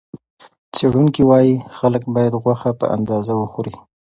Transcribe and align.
څېړونکي 0.75 1.21
وايي، 1.29 1.55
خلک 1.77 2.03
باید 2.15 2.39
غوښه 2.43 2.71
په 2.79 2.85
اندازه 2.97 3.33
وخوري. 3.37 3.75